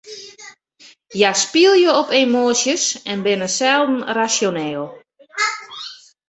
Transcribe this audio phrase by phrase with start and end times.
[1.15, 4.85] Hja spylje op emoasjes en binne selden rasjoneel.